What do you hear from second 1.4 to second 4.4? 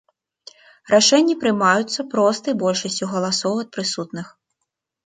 прымаюцца простай большасцю галасоў ад прысутных.